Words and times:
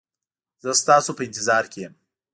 زه 0.63 0.71
ستاسو 0.81 1.11
په 1.17 1.21
انتظار 1.27 1.63
کې 1.71 1.79
یم 1.83 1.93